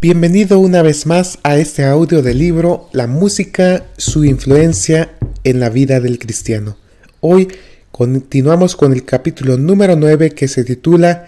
Bienvenido 0.00 0.60
una 0.60 0.82
vez 0.82 1.06
más 1.06 1.40
a 1.42 1.56
este 1.56 1.84
audio 1.84 2.22
del 2.22 2.38
libro 2.38 2.88
La 2.92 3.08
música, 3.08 3.84
su 3.96 4.24
influencia 4.24 5.10
en 5.42 5.58
la 5.58 5.70
vida 5.70 5.98
del 5.98 6.20
cristiano. 6.20 6.76
Hoy 7.18 7.48
continuamos 7.90 8.76
con 8.76 8.92
el 8.92 9.04
capítulo 9.04 9.56
número 9.56 9.96
9 9.96 10.30
que 10.36 10.46
se 10.46 10.62
titula 10.62 11.26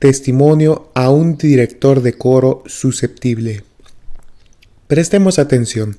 Testimonio 0.00 0.90
a 0.96 1.10
un 1.10 1.36
director 1.36 2.02
de 2.02 2.14
coro 2.14 2.64
susceptible. 2.66 3.62
Prestemos 4.88 5.38
atención. 5.38 5.96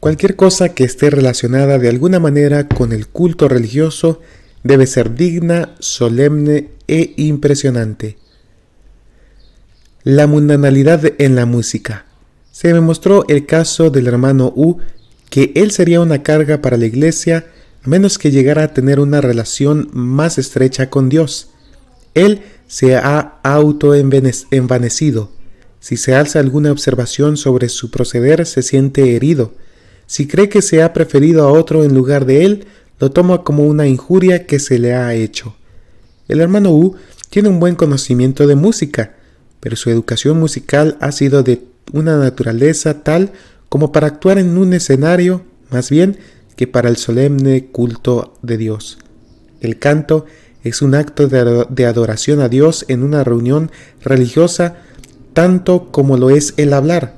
Cualquier 0.00 0.34
cosa 0.34 0.70
que 0.70 0.84
esté 0.84 1.10
relacionada 1.10 1.78
de 1.78 1.90
alguna 1.90 2.20
manera 2.20 2.68
con 2.68 2.90
el 2.90 3.06
culto 3.06 3.50
religioso 3.50 4.22
debe 4.62 4.86
ser 4.86 5.14
digna, 5.14 5.74
solemne 5.78 6.70
e 6.88 7.12
impresionante. 7.18 8.21
La 10.04 10.26
mundanalidad 10.26 11.12
en 11.18 11.36
la 11.36 11.46
música. 11.46 12.06
Se 12.50 12.72
demostró 12.72 13.24
el 13.28 13.46
caso 13.46 13.88
del 13.88 14.08
hermano 14.08 14.52
U 14.56 14.78
que 15.30 15.52
él 15.54 15.70
sería 15.70 16.00
una 16.00 16.24
carga 16.24 16.60
para 16.60 16.76
la 16.76 16.86
iglesia 16.86 17.46
a 17.84 17.88
menos 17.88 18.18
que 18.18 18.32
llegara 18.32 18.64
a 18.64 18.74
tener 18.74 18.98
una 18.98 19.20
relación 19.20 19.88
más 19.92 20.38
estrecha 20.38 20.90
con 20.90 21.08
Dios. 21.08 21.50
Él 22.14 22.42
se 22.66 22.96
ha 22.96 23.38
autoenvanecido. 23.44 25.30
Si 25.78 25.96
se 25.96 26.16
alza 26.16 26.40
alguna 26.40 26.72
observación 26.72 27.36
sobre 27.36 27.68
su 27.68 27.92
proceder, 27.92 28.44
se 28.44 28.62
siente 28.62 29.14
herido. 29.14 29.54
Si 30.08 30.26
cree 30.26 30.48
que 30.48 30.62
se 30.62 30.82
ha 30.82 30.92
preferido 30.92 31.44
a 31.46 31.52
otro 31.52 31.84
en 31.84 31.94
lugar 31.94 32.26
de 32.26 32.44
él, 32.44 32.66
lo 32.98 33.12
toma 33.12 33.44
como 33.44 33.62
una 33.62 33.86
injuria 33.86 34.46
que 34.46 34.58
se 34.58 34.80
le 34.80 34.94
ha 34.94 35.14
hecho. 35.14 35.54
El 36.26 36.40
hermano 36.40 36.72
U 36.72 36.96
tiene 37.30 37.48
un 37.48 37.60
buen 37.60 37.76
conocimiento 37.76 38.48
de 38.48 38.56
música, 38.56 39.14
pero 39.62 39.76
su 39.76 39.90
educación 39.90 40.40
musical 40.40 40.96
ha 41.00 41.12
sido 41.12 41.44
de 41.44 41.62
una 41.92 42.18
naturaleza 42.18 43.04
tal 43.04 43.30
como 43.68 43.92
para 43.92 44.08
actuar 44.08 44.38
en 44.38 44.58
un 44.58 44.72
escenario, 44.72 45.42
más 45.70 45.88
bien 45.88 46.18
que 46.56 46.66
para 46.66 46.88
el 46.88 46.96
solemne 46.96 47.66
culto 47.66 48.34
de 48.42 48.56
Dios. 48.56 48.98
El 49.60 49.78
canto 49.78 50.26
es 50.64 50.82
un 50.82 50.96
acto 50.96 51.28
de 51.28 51.86
adoración 51.86 52.40
a 52.40 52.48
Dios 52.48 52.84
en 52.88 53.04
una 53.04 53.22
reunión 53.22 53.70
religiosa 54.02 54.78
tanto 55.32 55.92
como 55.92 56.16
lo 56.16 56.30
es 56.30 56.54
el 56.56 56.72
hablar, 56.72 57.14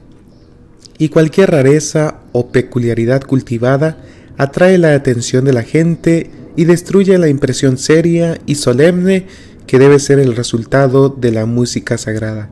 y 0.99 1.09
cualquier 1.09 1.51
rareza 1.51 2.21
o 2.33 2.53
peculiaridad 2.53 3.23
cultivada 3.23 3.97
atrae 4.37 4.77
la 4.77 4.95
atención 4.95 5.47
de 5.47 5.55
la 5.55 5.63
gente 5.63 6.31
y 6.57 6.67
destruye 6.67 7.17
la 7.17 7.29
impresión 7.29 7.79
seria 7.79 8.39
y 8.45 8.57
solemne 8.57 9.27
que 9.67 9.79
debe 9.79 9.99
ser 9.99 10.19
el 10.19 10.37
resultado 10.37 11.09
de 11.09 11.33
la 11.33 11.47
música 11.47 11.99
sagrada. 11.99 12.51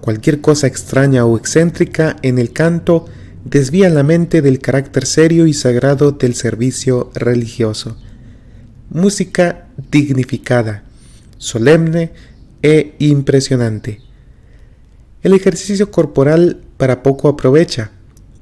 Cualquier 0.00 0.40
cosa 0.40 0.66
extraña 0.66 1.24
o 1.24 1.36
excéntrica 1.36 2.16
en 2.22 2.38
el 2.38 2.52
canto 2.52 3.06
desvía 3.44 3.88
la 3.90 4.02
mente 4.02 4.42
del 4.42 4.58
carácter 4.58 5.06
serio 5.06 5.46
y 5.46 5.54
sagrado 5.54 6.12
del 6.12 6.34
servicio 6.34 7.10
religioso. 7.14 7.96
Música 8.90 9.68
dignificada, 9.90 10.84
solemne 11.36 12.12
e 12.62 12.94
impresionante. 12.98 14.00
El 15.22 15.34
ejercicio 15.34 15.90
corporal 15.90 16.62
para 16.76 17.02
poco 17.02 17.28
aprovecha. 17.28 17.90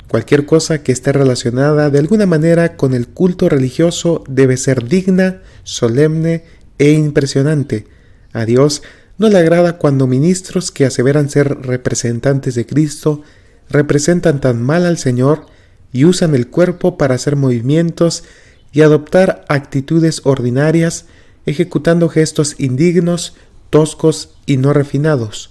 Cualquier 0.09 0.47
cosa 0.47 0.83
que 0.83 0.93
esté 0.93 1.13
relacionada 1.13 1.91
de 1.91 1.99
alguna 1.99 2.27
manera 2.27 2.77
con 2.77 2.95
el 2.95 3.09
culto 3.09 3.49
religioso 3.49 4.23
debe 4.29 4.57
ser 4.57 4.87
digna, 4.89 5.43
solemne 5.65 6.45
e 6.79 6.93
impresionante. 6.93 7.87
A 8.33 8.45
Dios 8.45 8.83
no 9.19 9.29
le 9.29 9.39
agrada 9.39 9.79
cuando 9.79 10.07
ministros 10.07 10.71
que 10.71 10.85
aseveran 10.85 11.31
ser 11.31 11.63
representantes 11.63 12.55
de 12.55 12.67
Cristo 12.67 13.23
representan 13.69 14.41
tan 14.41 14.63
mal 14.63 14.87
al 14.87 14.99
Señor 14.99 15.47
y 15.93 16.05
usan 16.05 16.35
el 16.35 16.49
cuerpo 16.49 16.99
para 16.99 17.15
hacer 17.15 17.37
movimientos 17.37 18.25
y 18.73 18.83
adoptar 18.83 19.45
actitudes 19.49 20.21
ordinarias, 20.25 21.07
ejecutando 21.47 22.09
gestos 22.09 22.57
indignos, 22.59 23.35
toscos 23.71 24.35
y 24.45 24.59
no 24.59 24.73
refinados. 24.73 25.51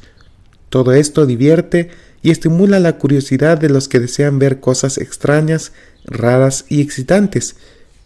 Todo 0.69 0.94
esto 0.94 1.25
divierte 1.25 1.90
y 2.22 2.31
estimula 2.31 2.80
la 2.80 2.97
curiosidad 2.97 3.58
de 3.58 3.69
los 3.69 3.88
que 3.88 4.00
desean 4.00 4.40
ver 4.40 4.59
cosas 4.59 4.97
extrañas, 4.97 5.72
raras 6.06 6.66
y 6.69 6.81
excitantes, 6.81 7.56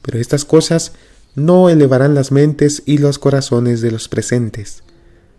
pero 0.01 0.19
estas 0.19 0.45
cosas 0.45 0.93
no 1.35 1.69
elevarán 1.69 2.15
las 2.15 2.31
mentes 2.31 2.83
y 2.85 2.97
los 2.97 3.19
corazones 3.19 3.81
de 3.81 3.91
los 3.91 4.07
presentes. 4.07 4.83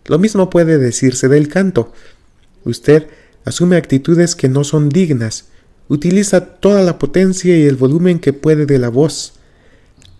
Lo 0.05 0.19
mismo 0.19 0.49
puede 0.49 0.77
decirse 0.77 1.27
del 1.27 1.47
canto. 1.47 1.93
Usted 2.63 3.07
asume 3.45 3.77
actitudes 3.77 4.35
que 4.35 4.49
no 4.49 4.63
son 4.63 4.89
dignas, 4.89 5.45
utiliza 5.87 6.45
toda 6.45 6.81
la 6.83 6.97
potencia 6.99 7.57
y 7.57 7.65
el 7.65 7.75
volumen 7.75 8.19
que 8.19 8.33
puede 8.33 8.65
de 8.65 8.79
la 8.79 8.89
voz, 8.89 9.33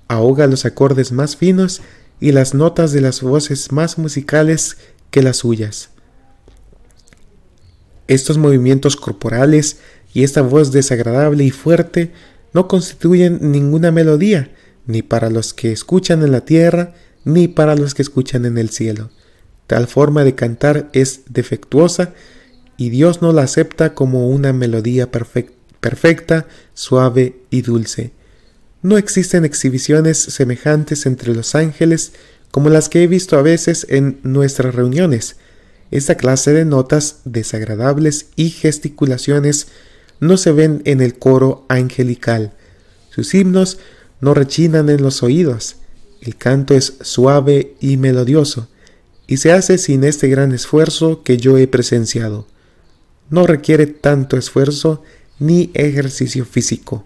ahoga 0.08 0.48
los 0.48 0.66
acordes 0.66 1.12
más 1.12 1.38
finos 1.38 1.82
y 2.20 2.32
las 2.32 2.54
notas 2.54 2.92
de 2.92 3.02
las 3.02 3.22
voces 3.22 3.72
más 3.72 3.98
musicales 3.98 4.78
que 5.10 5.22
las 5.22 5.38
suyas. 5.38 5.90
Estos 8.08 8.38
movimientos 8.38 8.98
corporales 8.98 9.78
y 10.14 10.24
esta 10.24 10.42
voz 10.42 10.72
desagradable 10.72 11.46
y 11.46 11.52
fuerte 11.52 12.12
no 12.54 12.68
constituyen 12.68 13.40
ninguna 13.52 13.92
melodía, 13.92 14.52
ni 14.86 15.02
para 15.02 15.30
los 15.30 15.54
que 15.54 15.72
escuchan 15.72 16.24
en 16.24 16.32
la 16.32 16.46
tierra, 16.46 16.94
ni 17.24 17.48
para 17.48 17.76
los 17.76 17.94
que 17.94 18.02
escuchan 18.02 18.46
en 18.46 18.58
el 18.58 18.70
cielo. 18.70 19.10
Tal 19.68 19.88
forma 19.88 20.24
de 20.24 20.36
cantar 20.36 20.90
es 20.94 21.22
defectuosa 21.30 22.14
y 22.78 22.90
Dios 22.90 23.22
no 23.22 23.32
la 23.32 23.44
acepta 23.44 23.94
como 23.94 24.30
una 24.30 24.54
melodía 24.54 25.12
perfecta, 25.12 26.48
suave 26.74 27.38
y 27.50 27.62
dulce. 27.62 28.12
No 28.82 28.98
existen 28.98 29.46
exhibiciones 29.46 30.18
semejantes 30.18 31.06
entre 31.06 31.34
los 31.36 31.54
ángeles 31.54 32.14
como 32.50 32.70
las 32.70 32.90
que 32.90 33.04
he 33.04 33.08
visto 33.08 33.38
a 33.38 33.42
veces 33.42 33.86
en 33.90 34.20
nuestras 34.24 34.76
reuniones. 34.76 35.38
Esta 35.92 36.16
clase 36.16 36.52
de 36.54 36.66
notas 36.66 37.20
desagradables 37.26 38.28
y 38.36 38.50
gesticulaciones 38.50 39.68
no 40.20 40.38
se 40.38 40.52
ven 40.52 40.82
en 40.86 41.02
el 41.02 41.18
coro 41.18 41.66
angelical. 41.70 42.54
Sus 43.10 43.34
himnos 43.34 43.80
no 44.22 44.34
rechinan 44.34 44.90
en 44.90 45.02
los 45.02 45.24
oídos. 45.24 45.78
El 46.22 46.38
canto 46.38 46.76
es 46.76 46.94
suave 47.02 47.76
y 47.80 47.98
melodioso, 47.98 48.68
y 49.28 49.38
se 49.38 49.52
hace 49.52 49.78
sin 49.78 50.04
este 50.04 50.28
gran 50.30 50.52
esfuerzo 50.52 51.24
que 51.24 51.38
yo 51.38 51.58
he 51.58 51.68
presenciado. 51.68 52.48
No 53.30 53.48
requiere 53.48 53.88
tanto 53.88 54.38
esfuerzo 54.38 55.04
ni 55.40 55.72
ejercicio 55.74 56.46
físico. 56.46 57.04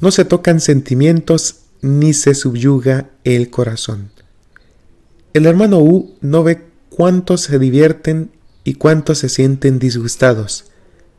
No 0.00 0.10
se 0.10 0.24
tocan 0.24 0.60
sentimientos 0.60 1.56
ni 1.80 2.14
se 2.14 2.34
subyuga 2.34 3.10
el 3.24 3.50
corazón. 3.50 4.10
El 5.32 5.46
hermano 5.46 5.80
U 5.80 6.14
no 6.20 6.44
ve 6.44 6.62
cuántos 6.90 7.40
se 7.40 7.58
divierten 7.58 8.30
y 8.62 8.74
cuántos 8.74 9.18
se 9.18 9.28
sienten 9.28 9.78
disgustados. 9.78 10.66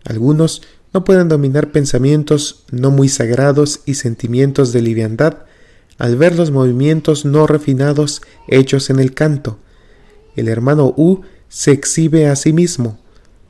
Algunos 0.05 0.61
no 0.95 1.03
pueden 1.03 1.27
dominar 1.27 1.73
pensamientos 1.73 2.63
no 2.71 2.89
muy 2.89 3.09
sagrados 3.09 3.81
y 3.85 3.95
sentimientos 3.95 4.71
de 4.71 4.81
liviandad 4.81 5.39
al 5.97 6.15
ver 6.15 6.37
los 6.37 6.51
movimientos 6.51 7.25
no 7.25 7.47
refinados 7.47 8.21
hechos 8.47 8.89
en 8.89 8.99
el 8.99 9.13
canto. 9.13 9.59
El 10.37 10.47
hermano 10.47 10.93
U 10.95 11.19
se 11.49 11.71
exhibe 11.71 12.27
a 12.27 12.37
sí 12.37 12.53
mismo. 12.53 12.97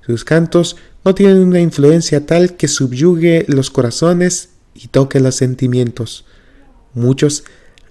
Sus 0.08 0.24
cantos 0.24 0.78
no 1.04 1.14
tienen 1.14 1.38
una 1.38 1.60
influencia 1.60 2.25
tal 2.25 2.56
que 2.56 2.68
subyugue 2.68 3.46
los 3.48 3.69
corazones 3.69 4.50
y 4.74 4.88
toque 4.88 5.19
los 5.19 5.36
sentimientos. 5.36 6.25
Muchos 6.96 7.44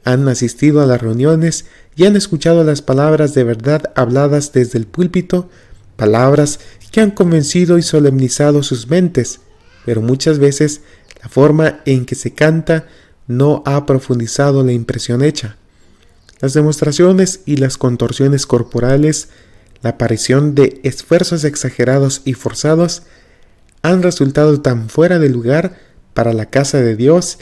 han 0.02 0.26
asistido 0.26 0.82
a 0.82 0.86
las 0.86 1.00
reuniones 1.00 1.66
y 1.94 2.06
han 2.06 2.16
escuchado 2.16 2.64
las 2.64 2.82
palabras 2.82 3.34
de 3.34 3.44
verdad 3.44 3.92
habladas 3.94 4.52
desde 4.52 4.80
el 4.80 4.88
púlpito, 4.88 5.48
palabras 5.94 6.58
que 6.90 7.00
han 7.00 7.12
convencido 7.12 7.78
y 7.78 7.82
solemnizado 7.82 8.64
sus 8.64 8.88
mentes, 8.88 9.40
pero 9.84 10.00
muchas 10.02 10.38
veces 10.38 10.82
la 11.22 11.28
forma 11.28 11.80
en 11.84 12.04
que 12.04 12.14
se 12.14 12.34
canta 12.34 12.86
no 13.26 13.62
ha 13.66 13.86
profundizado 13.86 14.62
la 14.62 14.72
impresión 14.72 15.22
hecha. 15.22 15.56
Las 16.40 16.52
demostraciones 16.52 17.40
y 17.46 17.56
las 17.56 17.78
contorsiones 17.78 18.46
corporales, 18.46 19.28
la 19.82 19.90
aparición 19.90 20.54
de 20.54 20.80
esfuerzos 20.82 21.44
exagerados 21.44 22.22
y 22.24 22.34
forzados, 22.34 23.02
han 23.82 24.02
resultado 24.02 24.60
tan 24.60 24.88
fuera 24.88 25.18
de 25.18 25.28
lugar 25.28 25.78
para 26.14 26.32
la 26.32 26.46
casa 26.46 26.80
de 26.80 26.96
Dios, 26.96 27.38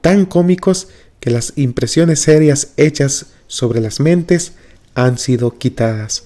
tan 0.00 0.26
cómicos 0.26 0.88
que 1.20 1.30
las 1.30 1.52
impresiones 1.56 2.20
serias 2.20 2.68
hechas 2.76 3.26
sobre 3.46 3.80
las 3.80 4.00
mentes 4.00 4.52
han 4.94 5.18
sido 5.18 5.58
quitadas. 5.58 6.24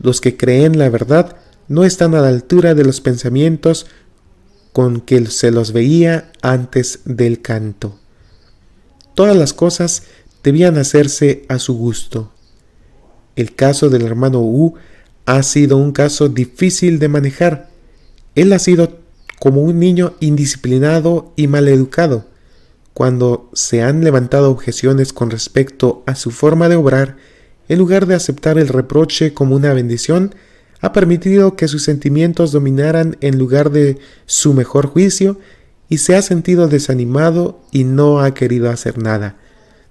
Los 0.00 0.20
que 0.20 0.36
creen 0.36 0.78
la 0.78 0.88
verdad 0.88 1.36
no 1.68 1.84
están 1.84 2.14
a 2.14 2.20
la 2.20 2.28
altura 2.28 2.74
de 2.74 2.84
los 2.84 3.00
pensamientos 3.00 3.86
con 4.76 5.00
que 5.00 5.24
se 5.24 5.50
los 5.52 5.72
veía 5.72 6.30
antes 6.42 7.00
del 7.06 7.40
canto. 7.40 7.98
Todas 9.14 9.34
las 9.34 9.54
cosas 9.54 10.02
debían 10.44 10.76
hacerse 10.76 11.46
a 11.48 11.58
su 11.58 11.78
gusto. 11.78 12.30
El 13.36 13.54
caso 13.54 13.88
del 13.88 14.02
hermano 14.02 14.42
U 14.42 14.74
ha 15.24 15.42
sido 15.44 15.78
un 15.78 15.92
caso 15.92 16.28
difícil 16.28 16.98
de 16.98 17.08
manejar. 17.08 17.70
Él 18.34 18.52
ha 18.52 18.58
sido 18.58 18.98
como 19.38 19.62
un 19.62 19.78
niño 19.78 20.12
indisciplinado 20.20 21.32
y 21.36 21.46
maleducado. 21.46 22.26
Cuando 22.92 23.48
se 23.54 23.82
han 23.82 24.04
levantado 24.04 24.50
objeciones 24.50 25.14
con 25.14 25.30
respecto 25.30 26.02
a 26.04 26.14
su 26.16 26.30
forma 26.30 26.68
de 26.68 26.76
obrar, 26.76 27.16
en 27.70 27.78
lugar 27.78 28.04
de 28.04 28.14
aceptar 28.14 28.58
el 28.58 28.68
reproche 28.68 29.32
como 29.32 29.56
una 29.56 29.72
bendición, 29.72 30.34
ha 30.86 30.92
permitido 30.92 31.56
que 31.56 31.68
sus 31.68 31.82
sentimientos 31.82 32.52
dominaran 32.52 33.16
en 33.20 33.38
lugar 33.38 33.70
de 33.70 33.98
su 34.24 34.54
mejor 34.54 34.86
juicio 34.86 35.38
y 35.88 35.98
se 35.98 36.16
ha 36.16 36.22
sentido 36.22 36.68
desanimado 36.68 37.60
y 37.72 37.84
no 37.84 38.20
ha 38.20 38.34
querido 38.34 38.70
hacer 38.70 38.98
nada. 38.98 39.36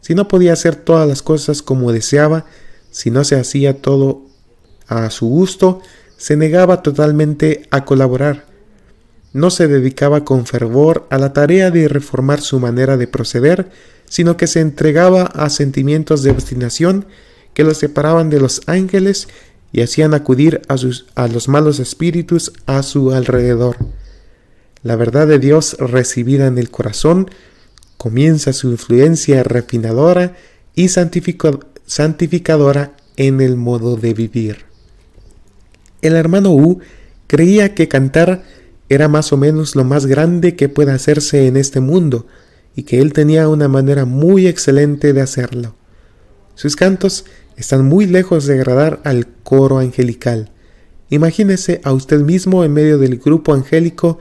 Si 0.01 0.15
no 0.15 0.27
podía 0.27 0.53
hacer 0.53 0.75
todas 0.75 1.07
las 1.07 1.21
cosas 1.21 1.61
como 1.61 1.91
deseaba, 1.91 2.45
si 2.91 3.11
no 3.11 3.23
se 3.23 3.35
hacía 3.35 3.81
todo 3.81 4.23
a 4.87 5.09
su 5.09 5.27
gusto, 5.27 5.81
se 6.17 6.37
negaba 6.37 6.81
totalmente 6.81 7.67
a 7.71 7.83
colaborar. 7.83 8.45
No 9.33 9.49
se 9.49 9.67
dedicaba 9.67 10.23
con 10.23 10.45
fervor 10.45 11.07
a 11.09 11.17
la 11.17 11.33
tarea 11.33 11.71
de 11.71 11.89
reformar 11.89 12.39
su 12.39 12.59
manera 12.59 12.95
de 12.95 13.07
proceder, 13.07 13.69
sino 14.07 14.37
que 14.37 14.47
se 14.47 14.61
entregaba 14.61 15.23
a 15.23 15.49
sentimientos 15.49 16.23
de 16.23 16.31
obstinación 16.31 17.05
que 17.53 17.63
lo 17.63 17.73
separaban 17.73 18.29
de 18.29 18.39
los 18.39 18.61
ángeles 18.67 19.27
y 19.75 19.81
hacían 19.81 20.13
acudir 20.13 20.61
a, 20.69 20.77
sus, 20.77 21.05
a 21.15 21.27
los 21.27 21.49
malos 21.49 21.79
espíritus 21.79 22.53
a 22.65 22.81
su 22.81 23.11
alrededor. 23.11 23.75
La 24.83 24.95
verdad 24.95 25.27
de 25.27 25.37
Dios 25.37 25.75
recibida 25.79 26.47
en 26.47 26.57
el 26.57 26.71
corazón 26.71 27.29
comienza 27.97 28.53
su 28.53 28.71
influencia 28.71 29.43
refinadora 29.43 30.37
y 30.75 30.87
santificadora 30.87 32.95
en 33.17 33.41
el 33.41 33.57
modo 33.57 33.97
de 33.97 34.13
vivir. 34.13 34.59
El 36.01 36.15
hermano 36.15 36.53
U 36.53 36.79
creía 37.27 37.75
que 37.75 37.89
cantar 37.89 38.45
era 38.87 39.09
más 39.09 39.33
o 39.33 39.37
menos 39.37 39.75
lo 39.75 39.83
más 39.83 40.05
grande 40.05 40.55
que 40.55 40.69
puede 40.69 40.93
hacerse 40.93 41.47
en 41.47 41.57
este 41.57 41.81
mundo 41.81 42.27
y 42.77 42.83
que 42.83 43.01
él 43.01 43.11
tenía 43.11 43.49
una 43.49 43.67
manera 43.67 44.05
muy 44.05 44.47
excelente 44.47 45.11
de 45.11 45.19
hacerlo. 45.19 45.75
Sus 46.55 46.77
cantos 46.77 47.25
están 47.57 47.85
muy 47.85 48.05
lejos 48.05 48.45
de 48.45 48.55
agradar 48.55 49.01
al 49.03 49.27
coro 49.27 49.79
angelical. 49.79 50.51
Imagínese 51.09 51.81
a 51.83 51.93
usted 51.93 52.19
mismo 52.21 52.63
en 52.63 52.73
medio 52.73 52.97
del 52.97 53.17
grupo 53.17 53.53
angélico, 53.53 54.19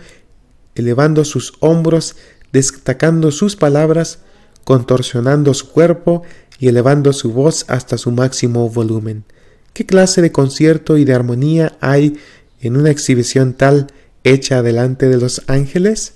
elevando 0.75 1.25
sus 1.25 1.55
hombros, 1.61 2.17
destacando 2.53 3.31
sus 3.31 3.57
palabras, 3.57 4.21
contorsionando 4.65 5.55
su 5.55 5.71
cuerpo 5.71 6.23
y 6.59 6.69
elevando 6.69 7.13
su 7.13 7.33
voz 7.33 7.65
hasta 7.69 7.99
su 7.99 8.13
máximo 8.13 8.69
volumen. 8.69 9.25
¿Qué 9.73 9.87
clase 9.87 10.23
de 10.23 10.31
concierto 10.31 10.97
y 10.97 11.05
de 11.05 11.15
armonía 11.15 11.77
hay 11.81 12.19
en 12.61 12.77
una 12.77 12.91
exhibición 12.91 13.55
tal 13.55 13.89
hecha 14.23 14.63
delante 14.63 15.09
de 15.09 15.17
los 15.17 15.43
ángeles? 15.49 16.15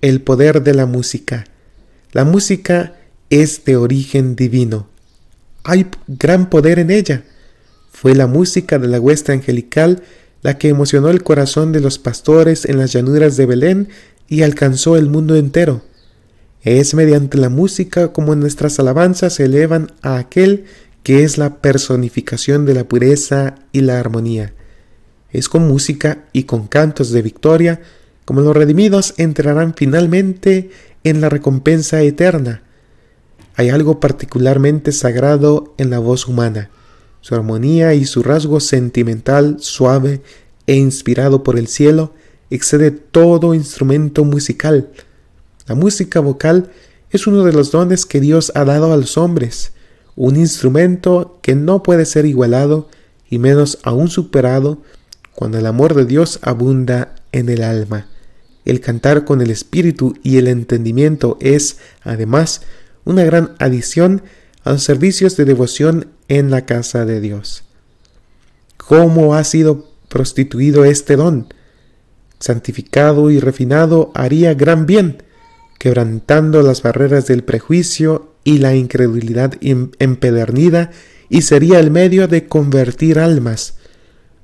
El 0.00 0.22
poder 0.22 0.62
de 0.62 0.74
la 0.74 0.86
música. 0.86 1.44
La 2.12 2.24
música 2.24 2.96
es 3.30 3.64
de 3.64 3.76
origen 3.76 4.36
divino. 4.36 4.91
Hay 5.64 5.86
gran 6.06 6.50
poder 6.50 6.78
en 6.78 6.90
ella. 6.90 7.24
Fue 7.90 8.14
la 8.14 8.26
música 8.26 8.78
de 8.78 8.88
la 8.88 9.00
huesta 9.00 9.32
angelical 9.32 10.02
la 10.42 10.58
que 10.58 10.68
emocionó 10.68 11.08
el 11.08 11.22
corazón 11.22 11.72
de 11.72 11.80
los 11.80 11.98
pastores 11.98 12.64
en 12.64 12.78
las 12.78 12.92
llanuras 12.92 13.36
de 13.36 13.46
Belén 13.46 13.88
y 14.28 14.42
alcanzó 14.42 14.96
el 14.96 15.08
mundo 15.08 15.36
entero. 15.36 15.82
Es 16.62 16.94
mediante 16.94 17.38
la 17.38 17.48
música 17.48 18.12
como 18.12 18.34
nuestras 18.34 18.78
alabanzas 18.78 19.34
se 19.34 19.44
elevan 19.44 19.92
a 20.02 20.16
aquel 20.16 20.64
que 21.02 21.22
es 21.22 21.38
la 21.38 21.56
personificación 21.60 22.66
de 22.66 22.74
la 22.74 22.84
pureza 22.84 23.56
y 23.72 23.80
la 23.80 23.98
armonía. 23.98 24.52
Es 25.30 25.48
con 25.48 25.66
música 25.66 26.24
y 26.32 26.44
con 26.44 26.66
cantos 26.66 27.10
de 27.10 27.22
victoria 27.22 27.80
como 28.24 28.40
los 28.40 28.56
redimidos 28.56 29.14
entrarán 29.16 29.74
finalmente 29.74 30.70
en 31.04 31.20
la 31.20 31.28
recompensa 31.28 32.02
eterna. 32.02 32.62
Hay 33.54 33.68
algo 33.68 34.00
particularmente 34.00 34.92
sagrado 34.92 35.74
en 35.76 35.90
la 35.90 35.98
voz 35.98 36.26
humana. 36.26 36.70
Su 37.20 37.34
armonía 37.34 37.94
y 37.94 38.04
su 38.04 38.22
rasgo 38.22 38.60
sentimental, 38.60 39.56
suave 39.60 40.22
e 40.66 40.76
inspirado 40.76 41.42
por 41.42 41.58
el 41.58 41.68
cielo, 41.68 42.12
excede 42.50 42.90
todo 42.90 43.54
instrumento 43.54 44.24
musical. 44.24 44.90
La 45.66 45.74
música 45.74 46.20
vocal 46.20 46.70
es 47.10 47.26
uno 47.26 47.44
de 47.44 47.52
los 47.52 47.70
dones 47.70 48.06
que 48.06 48.20
Dios 48.20 48.52
ha 48.54 48.64
dado 48.64 48.92
a 48.92 48.96
los 48.96 49.16
hombres, 49.18 49.72
un 50.16 50.36
instrumento 50.36 51.38
que 51.42 51.54
no 51.54 51.82
puede 51.82 52.04
ser 52.06 52.26
igualado 52.26 52.88
y 53.28 53.38
menos 53.38 53.78
aún 53.82 54.08
superado 54.08 54.82
cuando 55.34 55.58
el 55.58 55.66
amor 55.66 55.94
de 55.94 56.04
Dios 56.04 56.38
abunda 56.42 57.14
en 57.32 57.48
el 57.48 57.62
alma. 57.62 58.08
El 58.64 58.80
cantar 58.80 59.24
con 59.24 59.40
el 59.40 59.50
espíritu 59.50 60.14
y 60.22 60.36
el 60.36 60.46
entendimiento 60.46 61.36
es, 61.40 61.78
además, 62.02 62.62
una 63.04 63.24
gran 63.24 63.54
adición 63.58 64.22
a 64.64 64.72
los 64.72 64.82
servicios 64.82 65.36
de 65.36 65.44
devoción 65.44 66.08
en 66.28 66.50
la 66.50 66.66
casa 66.66 67.04
de 67.04 67.20
Dios. 67.20 67.64
¿Cómo 68.76 69.34
ha 69.34 69.44
sido 69.44 69.88
prostituido 70.08 70.84
este 70.84 71.16
don? 71.16 71.52
Santificado 72.38 73.30
y 73.30 73.40
refinado 73.40 74.10
haría 74.14 74.54
gran 74.54 74.86
bien, 74.86 75.22
quebrantando 75.78 76.62
las 76.62 76.82
barreras 76.82 77.26
del 77.26 77.44
prejuicio 77.44 78.32
y 78.44 78.58
la 78.58 78.74
incredulidad 78.74 79.54
empedernida, 79.60 80.90
y 81.28 81.42
sería 81.42 81.80
el 81.80 81.90
medio 81.90 82.28
de 82.28 82.46
convertir 82.46 83.18
almas. 83.18 83.78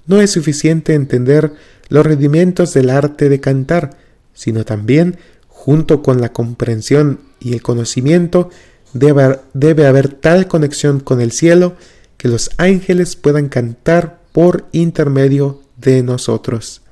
No 0.06 0.20
es 0.20 0.31
suficiente 0.31 0.94
entender 0.94 1.52
los 1.88 2.06
rendimientos 2.06 2.72
del 2.72 2.90
arte 2.90 3.28
de 3.28 3.40
cantar, 3.40 3.99
sino 4.32 4.64
también, 4.64 5.19
junto 5.49 6.02
con 6.02 6.20
la 6.20 6.32
comprensión 6.32 7.27
y 7.40 7.52
el 7.52 7.62
conocimiento, 7.62 8.50
debe, 8.92 9.40
debe 9.54 9.87
haber 9.87 10.09
tal 10.09 10.49
conexión 10.49 11.00
con 11.00 11.21
el 11.21 11.33
cielo 11.33 11.76
que 12.16 12.28
los 12.28 12.50
ángeles 12.59 13.16
puedan 13.16 13.49
cantar 13.49 14.21
por 14.33 14.66
intermedio 14.73 15.62
de 15.76 16.02
nosotros. 16.02 16.83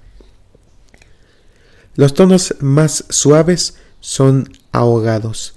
Los 1.95 2.15
tonos 2.15 2.55
más 2.61 3.05
suaves 3.09 3.77
son 4.01 4.51
ahogados. 4.71 5.55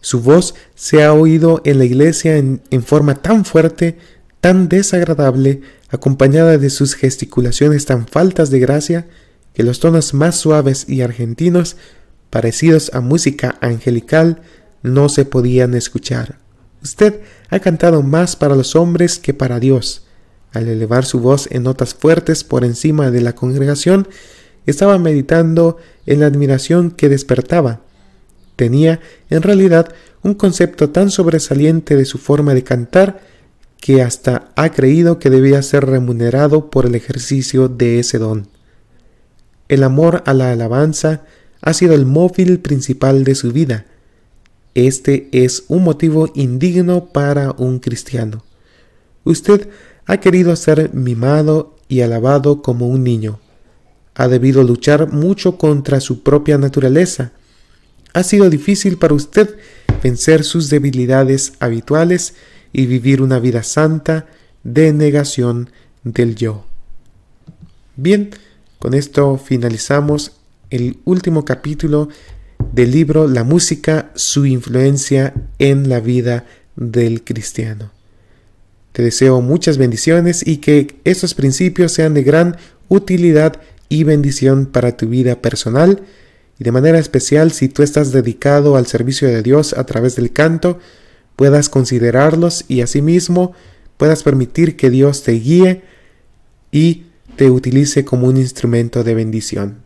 Su 0.00 0.20
voz 0.20 0.54
se 0.74 1.02
ha 1.02 1.12
oído 1.12 1.60
en 1.64 1.78
la 1.78 1.84
iglesia 1.84 2.36
en, 2.36 2.62
en, 2.70 2.82
forma 2.82 3.16
tan 3.16 3.44
fuerte, 3.44 3.98
tan 4.40 4.68
desagradable, 4.68 5.62
acompañada 5.88 6.58
de 6.58 6.70
sus 6.70 6.94
gesticulaciones 6.94 7.86
tan 7.86 8.06
faltas 8.06 8.50
de 8.50 8.60
gracia, 8.60 9.08
que 9.52 9.64
los 9.64 9.80
tonos 9.80 10.14
más 10.14 10.36
suaves 10.36 10.88
y 10.88 11.00
argentinos, 11.00 11.76
parecidos 12.36 12.90
a 12.92 13.00
música 13.00 13.56
angelical, 13.62 14.42
no 14.82 15.08
se 15.08 15.24
podían 15.24 15.72
escuchar. 15.72 16.36
Usted 16.82 17.22
ha 17.48 17.60
cantado 17.60 18.02
más 18.02 18.36
para 18.36 18.54
los 18.54 18.76
hombres 18.76 19.18
que 19.18 19.32
para 19.32 19.58
Dios. 19.58 20.04
Al 20.52 20.68
elevar 20.68 21.06
su 21.06 21.20
voz 21.20 21.48
en 21.50 21.62
notas 21.62 21.94
fuertes 21.94 22.44
por 22.44 22.62
encima 22.62 23.10
de 23.10 23.22
la 23.22 23.34
congregación, 23.34 24.06
estaba 24.66 24.98
meditando 24.98 25.78
en 26.04 26.20
la 26.20 26.26
admiración 26.26 26.90
que 26.90 27.08
despertaba. 27.08 27.80
Tenía, 28.56 29.00
en 29.30 29.40
realidad, 29.40 29.94
un 30.22 30.34
concepto 30.34 30.90
tan 30.90 31.10
sobresaliente 31.10 31.96
de 31.96 32.04
su 32.04 32.18
forma 32.18 32.52
de 32.52 32.64
cantar 32.64 33.22
que 33.80 34.02
hasta 34.02 34.52
ha 34.56 34.72
creído 34.72 35.18
que 35.18 35.30
debía 35.30 35.62
ser 35.62 35.86
remunerado 35.86 36.68
por 36.68 36.84
el 36.84 36.96
ejercicio 36.96 37.68
de 37.68 37.98
ese 37.98 38.18
don. 38.18 38.48
El 39.68 39.82
amor 39.82 40.22
a 40.26 40.34
la 40.34 40.50
alabanza 40.50 41.22
ha 41.66 41.74
sido 41.74 41.94
el 41.94 42.06
móvil 42.06 42.60
principal 42.60 43.24
de 43.24 43.34
su 43.34 43.50
vida. 43.50 43.86
Este 44.76 45.28
es 45.32 45.64
un 45.66 45.82
motivo 45.82 46.30
indigno 46.36 47.06
para 47.06 47.50
un 47.58 47.80
cristiano. 47.80 48.44
Usted 49.24 49.68
ha 50.06 50.18
querido 50.18 50.54
ser 50.54 50.94
mimado 50.94 51.74
y 51.88 52.02
alabado 52.02 52.62
como 52.62 52.86
un 52.86 53.02
niño. 53.02 53.40
Ha 54.14 54.28
debido 54.28 54.62
luchar 54.62 55.12
mucho 55.12 55.58
contra 55.58 55.98
su 55.98 56.22
propia 56.22 56.56
naturaleza. 56.56 57.32
Ha 58.14 58.22
sido 58.22 58.48
difícil 58.48 58.96
para 58.96 59.14
usted 59.14 59.56
vencer 60.04 60.44
sus 60.44 60.70
debilidades 60.70 61.54
habituales 61.58 62.34
y 62.72 62.86
vivir 62.86 63.20
una 63.20 63.40
vida 63.40 63.64
santa 63.64 64.26
de 64.62 64.92
negación 64.92 65.70
del 66.04 66.36
yo. 66.36 66.64
Bien, 67.96 68.30
con 68.78 68.94
esto 68.94 69.36
finalizamos 69.36 70.30
el 70.70 70.98
último 71.04 71.44
capítulo 71.44 72.08
del 72.72 72.90
libro 72.90 73.28
La 73.28 73.44
música, 73.44 74.10
su 74.14 74.46
influencia 74.46 75.34
en 75.58 75.88
la 75.88 76.00
vida 76.00 76.44
del 76.76 77.22
cristiano. 77.22 77.92
Te 78.92 79.02
deseo 79.02 79.40
muchas 79.40 79.78
bendiciones 79.78 80.46
y 80.46 80.58
que 80.58 80.96
estos 81.04 81.34
principios 81.34 81.92
sean 81.92 82.14
de 82.14 82.22
gran 82.22 82.56
utilidad 82.88 83.60
y 83.88 84.04
bendición 84.04 84.66
para 84.66 84.96
tu 84.96 85.08
vida 85.08 85.40
personal 85.40 86.02
y 86.58 86.64
de 86.64 86.72
manera 86.72 86.98
especial 86.98 87.52
si 87.52 87.68
tú 87.68 87.82
estás 87.82 88.12
dedicado 88.12 88.76
al 88.76 88.86
servicio 88.86 89.28
de 89.28 89.42
Dios 89.42 89.74
a 89.74 89.84
través 89.84 90.16
del 90.16 90.32
canto, 90.32 90.78
puedas 91.36 91.68
considerarlos 91.68 92.64
y 92.68 92.80
asimismo 92.80 93.52
puedas 93.98 94.22
permitir 94.22 94.76
que 94.76 94.90
Dios 94.90 95.22
te 95.22 95.32
guíe 95.32 95.82
y 96.72 97.04
te 97.36 97.50
utilice 97.50 98.04
como 98.04 98.26
un 98.26 98.38
instrumento 98.38 99.04
de 99.04 99.14
bendición. 99.14 99.85